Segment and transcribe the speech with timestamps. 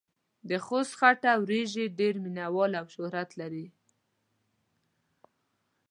[0.49, 3.67] دخوست خټه وريژې ډېر مينه وال او شهرت لري.